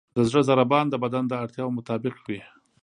د 0.15 0.17
زړه 0.29 0.41
ضربان 0.49 0.85
د 0.89 0.95
بدن 1.03 1.23
د 1.27 1.33
اړتیاوو 1.43 1.75
مطابق 1.77 2.15
وي. 2.27 2.41